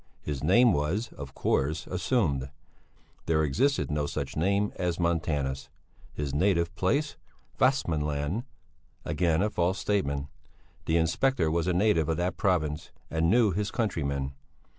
His 0.23 0.43
name 0.43 0.73
was, 0.73 1.09
of 1.13 1.35
course, 1.35 1.85
assumed! 1.85 2.49
There 3.27 3.43
existed 3.43 3.91
no 3.91 4.07
such 4.07 4.35
name 4.35 4.73
as 4.77 4.99
Montanus! 4.99 5.69
His 6.11 6.33
native 6.33 6.73
place? 6.75 7.17
Västmanland! 7.59 8.45
Again 9.05 9.43
a 9.43 9.51
false 9.51 9.77
statement! 9.77 10.25
The 10.87 10.97
inspector 10.97 11.51
was 11.51 11.67
a 11.67 11.73
native 11.73 12.09
of 12.09 12.17
that 12.17 12.35
province 12.35 12.89
and 13.11 13.29
knew 13.29 13.51
his 13.51 13.69
countrymen. 13.69 14.33